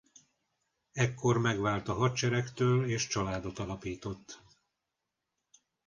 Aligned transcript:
Ekkor 0.93 1.37
megvált 1.37 1.87
a 1.87 1.93
hadseregtől 1.93 2.87
és 2.89 3.07
családot 3.07 3.59
alapított. 3.59 4.41